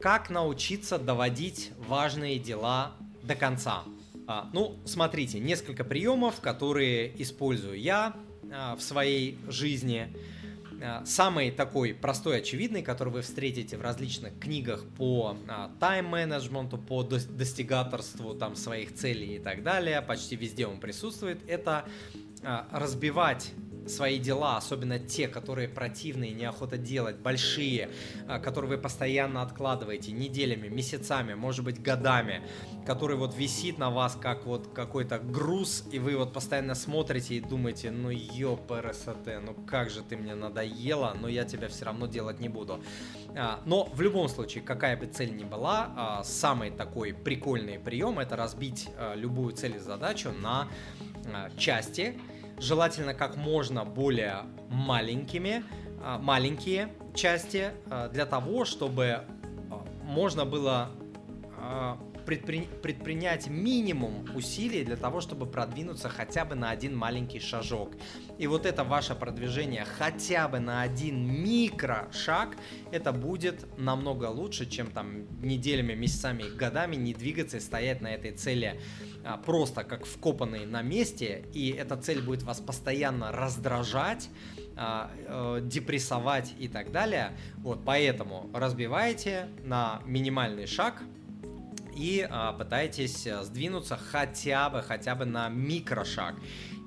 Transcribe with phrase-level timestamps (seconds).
[0.00, 3.82] как научиться доводить важные дела до конца?
[4.26, 8.14] А, ну, смотрите, несколько приемов, которые использую я
[8.52, 10.14] а, в своей жизни.
[10.80, 15.36] А, самый такой простой, очевидный, который вы встретите в различных книгах по
[15.80, 21.86] тайм-менеджменту, по достигаторству там, своих целей и так далее, почти везде он присутствует, это
[22.70, 23.50] разбивать
[23.88, 27.90] свои дела, особенно те, которые противные, неохота делать, большие,
[28.26, 32.42] а, которые вы постоянно откладываете неделями, месяцами, может быть годами,
[32.86, 37.40] который вот висит на вас как вот какой-то груз, и вы вот постоянно смотрите и
[37.40, 39.08] думаете, ну ёпрст,
[39.44, 42.80] ну как же ты мне надоела, но я тебя все равно делать не буду.
[43.36, 48.18] А, но в любом случае, какая бы цель ни была, а, самый такой прикольный прием
[48.18, 50.68] это разбить любую цель и задачу на
[51.56, 52.18] части,
[52.60, 55.64] желательно как можно более маленькими,
[56.02, 59.24] а, маленькие части а, для того, чтобы
[59.70, 60.90] а, можно было
[62.28, 62.68] предпри...
[62.82, 67.94] предпринять минимум усилий для того, чтобы продвинуться хотя бы на один маленький шажок.
[68.36, 72.56] И вот это ваше продвижение хотя бы на один микрошаг,
[72.92, 78.32] это будет намного лучше, чем там неделями, месяцами годами не двигаться и стоять на этой
[78.32, 78.78] цели
[79.24, 84.28] а, просто как вкопанный на месте, и эта цель будет вас постоянно раздражать,
[84.76, 87.36] а, э, депрессовать и так далее.
[87.56, 91.02] Вот, поэтому разбивайте на минимальный шаг,
[91.98, 96.36] и а, пытаетесь э, сдвинуться хотя бы, хотя бы на микрошаг.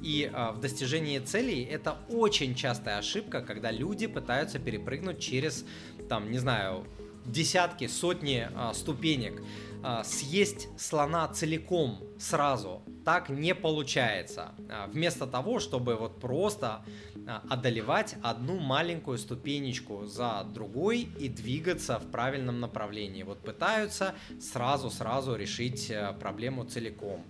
[0.02, 5.66] И а, в достижении целей это очень частая ошибка, когда люди пытаются перепрыгнуть через,
[6.08, 6.88] там, не знаю,
[7.26, 9.44] десятки, сотни а, ступенек.
[9.84, 14.52] А, съесть слона целиком сразу так не получается.
[14.69, 16.83] А, вместо того, чтобы вот просто
[17.27, 23.23] а, одолевать одну маленькую ступенечку за другой и двигаться в правильном направлении.
[23.23, 27.23] Вот пытаются сразу-сразу решить э, проблему целиком.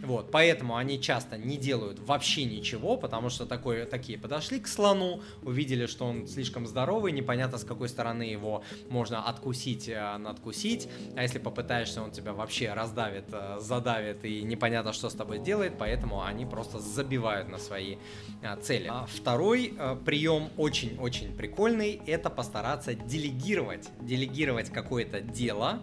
[0.00, 5.20] Вот, поэтому они часто не делают вообще ничего, потому что такое, такие подошли к слону,
[5.42, 11.22] увидели, что он слишком здоровый, непонятно с какой стороны его можно откусить, э, надкусить, а
[11.22, 16.22] если попытаешься, он тебя вообще раздавит, э, задавит и непонятно, что с тобой делает, поэтому
[16.22, 17.96] они просто забивают на свои
[18.42, 18.86] э, цели.
[18.88, 19.74] А второй
[20.04, 25.80] прием очень-очень прикольный, это постараться делегировать, делегировать какое-то дело,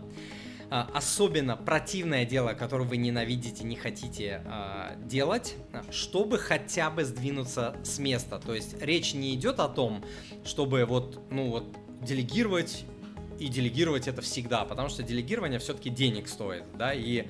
[0.69, 5.55] особенно противное дело, которое вы ненавидите, не хотите э, делать,
[5.91, 8.39] чтобы хотя бы сдвинуться с места.
[8.39, 10.03] То есть речь не идет о том,
[10.43, 11.65] чтобы вот, ну вот,
[12.01, 12.85] делегировать
[13.39, 17.27] и делегировать это всегда, потому что делегирование все-таки денег стоит, да, и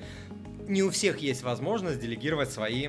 [0.68, 2.88] не у всех есть возможность делегировать свои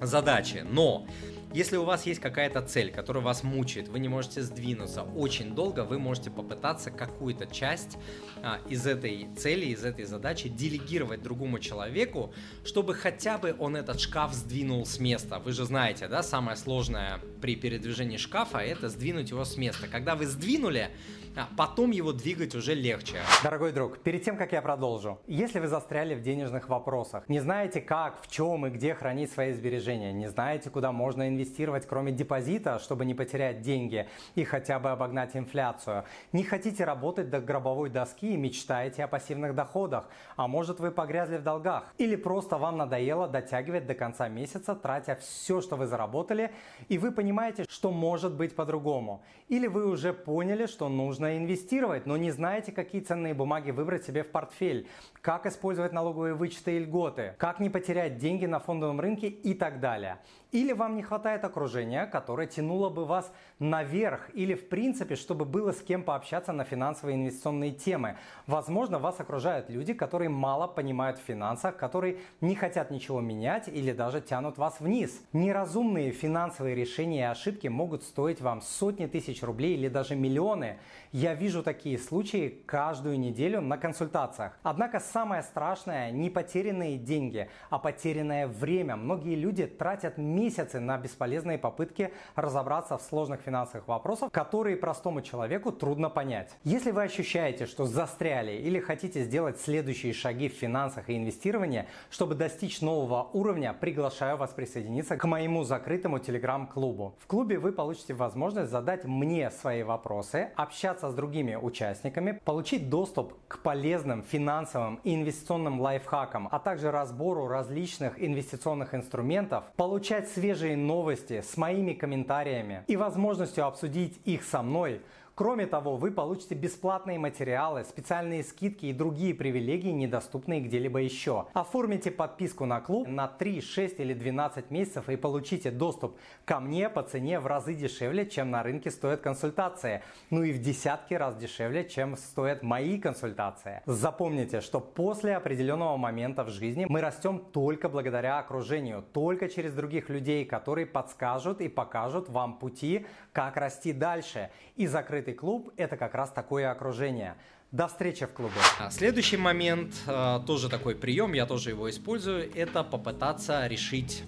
[0.00, 1.06] задачи, но
[1.54, 5.84] если у вас есть какая-то цель, которая вас мучает, вы не можете сдвинуться очень долго,
[5.84, 7.98] вы можете попытаться какую-то часть
[8.42, 12.32] а, из этой цели, из этой задачи делегировать другому человеку,
[12.64, 15.38] чтобы хотя бы он этот шкаф сдвинул с места.
[15.38, 19.88] Вы же знаете, да, самое сложное при передвижении шкафа это сдвинуть его с места.
[19.88, 20.90] Когда вы сдвинули,
[21.36, 23.16] а потом его двигать уже легче.
[23.42, 27.80] Дорогой друг, перед тем, как я продолжу, если вы застряли в денежных вопросах, не знаете
[27.80, 32.78] как, в чем и где хранить свои сбережения, не знаете, куда можно инвестировать, кроме депозита,
[32.78, 38.34] чтобы не потерять деньги и хотя бы обогнать инфляцию, не хотите работать до гробовой доски
[38.34, 43.26] и мечтаете о пассивных доходах, а может вы погрязли в долгах, или просто вам надоело
[43.28, 46.52] дотягивать до конца месяца, тратя все, что вы заработали,
[46.88, 52.06] и вы понимаете, что может быть по-другому, или вы уже поняли, что нужно нужно инвестировать,
[52.06, 54.88] но не знаете, какие ценные бумаги выбрать себе в портфель,
[55.20, 59.78] как использовать налоговые вычеты и льготы, как не потерять деньги на фондовом рынке и так
[59.78, 60.18] далее.
[60.50, 65.72] Или вам не хватает окружения, которое тянуло бы вас наверх, или в принципе, чтобы было
[65.72, 68.16] с кем пообщаться на финансовые инвестиционные темы.
[68.46, 73.92] Возможно, вас окружают люди, которые мало понимают в финансах, которые не хотят ничего менять или
[73.92, 75.22] даже тянут вас вниз.
[75.32, 80.78] Неразумные финансовые решения и ошибки могут стоить вам сотни тысяч рублей или даже миллионы.
[81.12, 84.58] Я вижу такие случаи каждую неделю на консультациях.
[84.62, 88.96] Однако самое страшное не потерянные деньги, а потерянное время.
[88.96, 95.70] Многие люди тратят месяцы на бесполезные попытки разобраться в сложных финансовых вопросах, которые простому человеку
[95.70, 96.56] трудно понять.
[96.64, 102.36] Если вы ощущаете, что застряли или хотите сделать следующие шаги в финансах и инвестировании, чтобы
[102.36, 107.16] достичь нового уровня, приглашаю вас присоединиться к моему закрытому телеграм-клубу.
[107.18, 113.34] В клубе вы получите возможность задать мне свои вопросы, общаться с другими участниками, получить доступ
[113.48, 121.40] к полезным финансовым и инвестиционным лайфхакам, а также разбору различных инвестиционных инструментов, получать свежие новости
[121.40, 125.02] с моими комментариями и возможностью обсудить их со мной,
[125.34, 131.46] Кроме того, вы получите бесплатные материалы, специальные скидки и другие привилегии, недоступные где-либо еще.
[131.54, 136.90] Оформите подписку на клуб на 3, 6 или 12 месяцев и получите доступ ко мне
[136.90, 140.02] по цене в разы дешевле, чем на рынке стоит консультация.
[140.28, 143.80] Ну и в десятки раз дешевле, чем стоят мои консультации.
[143.86, 150.10] Запомните, что после определенного момента в жизни мы растем только благодаря окружению, только через других
[150.10, 154.50] людей, которые подскажут и покажут вам пути, как расти дальше.
[154.76, 154.86] И
[155.22, 157.36] закрытый клуб– это как раз такое окружение.
[157.70, 158.54] До встречи в клубе.
[158.78, 164.24] А, следующий момент, э, тоже такой прием, я тоже его использую, это попытаться решить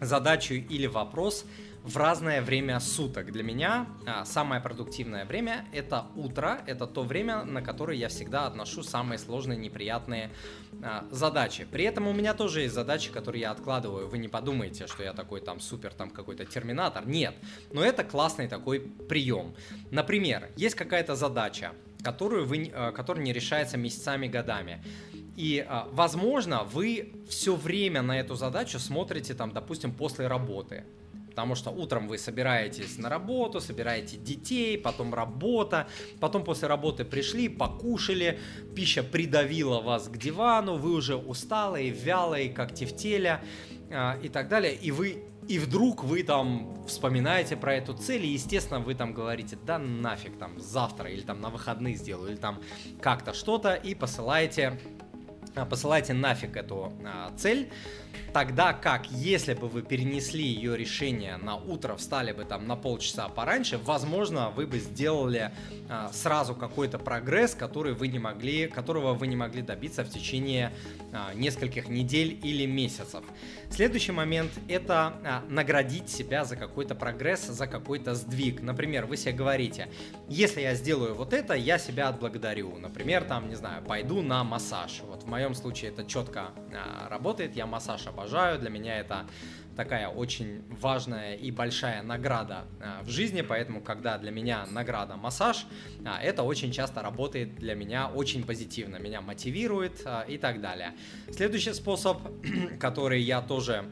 [0.00, 1.44] задачу или вопрос
[1.84, 3.30] в разное время суток.
[3.30, 8.46] Для меня а, самое продуктивное время это утро, это то время, на которое я всегда
[8.46, 10.30] отношу самые сложные, неприятные
[10.82, 11.66] а, задачи.
[11.70, 14.08] При этом у меня тоже есть задачи, которые я откладываю.
[14.08, 17.06] Вы не подумайте, что я такой там супер там какой-то терминатор.
[17.06, 17.34] Нет,
[17.70, 19.54] но это классный такой прием.
[19.90, 21.72] Например, есть какая-то задача,
[22.02, 24.82] которую вы, а, которая не решается месяцами, годами.
[25.36, 30.84] И, а, возможно, вы все время на эту задачу смотрите, там, допустим, после работы.
[31.34, 35.88] Потому что утром вы собираетесь на работу, собираете детей, потом работа,
[36.20, 38.38] потом после работы пришли, покушали,
[38.76, 43.42] пища придавила вас к дивану, вы уже усталые, вялые, как тефтеля
[43.90, 48.28] э, и так далее, и вы и вдруг вы там вспоминаете про эту цель, и,
[48.28, 52.62] естественно, вы там говорите, да нафиг, там, завтра, или там на выходные сделаю, или там
[53.00, 54.80] как-то что-то, и посылаете,
[55.54, 57.70] а, посылаете нафиг эту а, цель,
[58.34, 63.28] Тогда как, если бы вы перенесли ее решение на утро, встали бы там на полчаса
[63.28, 65.52] пораньше, возможно, вы бы сделали
[65.88, 70.72] а, сразу какой-то прогресс, который вы не могли, которого вы не могли добиться в течение
[71.12, 73.22] а, нескольких недель или месяцев.
[73.70, 78.62] Следующий момент– это а, наградить себя за какой-то прогресс, за какой-то сдвиг.
[78.62, 79.88] Например, вы себе говорите,
[80.28, 82.76] если я сделаю вот это, я себя отблагодарю.
[82.78, 85.02] Например, там, не знаю, пойду на массаж.
[85.06, 88.58] Вот в моем случае это четко а, работает, я массаж обожаю.
[88.58, 89.26] Для меня это
[89.76, 95.66] такая очень важная и большая награда а, в жизни, поэтому когда для меня награда массаж,
[96.06, 100.94] а, это очень часто работает для меня очень позитивно, меня мотивирует и так далее.
[101.30, 102.22] Следующий способ,
[102.80, 103.84] который я тоже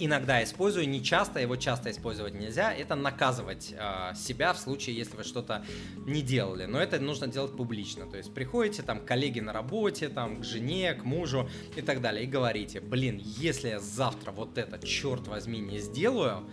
[0.00, 5.16] иногда использую, не часто, его часто использовать нельзя, это наказывать э, себя в случае, если
[5.16, 5.64] вы что-то
[6.06, 6.64] не делали.
[6.64, 8.06] Но это нужно делать публично.
[8.06, 12.00] То есть приходите там к коллеге на работе, там к жене, к мужу и так
[12.00, 16.46] далее, и говорите, блин, если я завтра вот это, черт возьми, не сделаю,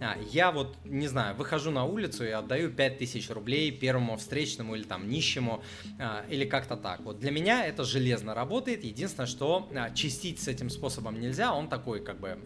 [0.00, 4.82] а, я вот, не знаю, выхожу на улицу и отдаю 5000 рублей первому встречному или
[4.82, 5.62] там нищему,
[5.98, 7.00] а, или как-то так.
[7.00, 8.84] Вот для меня это железно работает.
[8.84, 12.38] Единственное, что чистить с этим способом нельзя, он такой как бы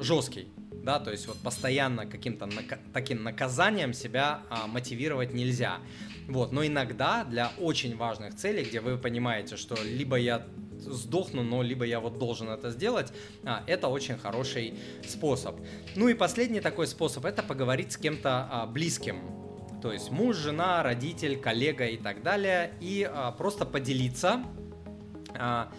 [0.00, 0.48] жесткий,
[0.88, 5.78] да, то есть вот постоянно каким-то нака- таким наказанием себя а, мотивировать нельзя.
[6.28, 10.46] Вот, но иногда для очень важных целей, где вы понимаете, что либо я
[10.78, 13.12] сдохну, но либо я вот должен это сделать,
[13.44, 14.74] а, это очень хороший
[15.06, 15.56] способ.
[15.96, 19.20] Ну и последний такой способ это поговорить с кем-то а, близким.
[19.82, 22.72] То есть муж, жена, родитель, коллега и так далее.
[22.80, 24.42] И а, просто поделиться
[25.34, 25.72] а, а,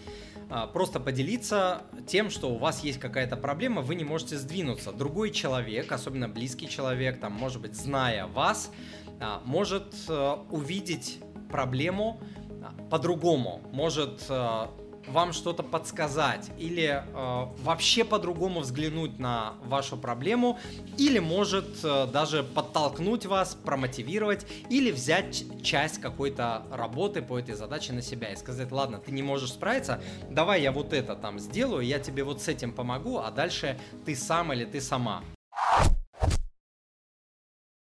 [0.74, 4.92] просто поделиться тем, что у вас есть какая-то проблема, вы не можете сдвинуться.
[4.92, 8.72] Другой человек, особенно близкий человек, там, может быть, зная вас,
[9.19, 11.19] а, может э, увидеть
[11.50, 12.22] проблему
[12.63, 14.68] а, по-другому, может э,
[15.12, 20.60] вам что-то подсказать или э, вообще по-другому взглянуть на вашу проблему,
[20.98, 27.94] или может э, даже подтолкнуть вас, промотивировать, или взять часть какой-то работы по этой задаче
[27.94, 31.86] на себя и сказать, ладно, ты не можешь справиться, давай я вот это там сделаю,
[31.86, 35.24] я тебе вот с этим помогу, а дальше ты сам или ты сама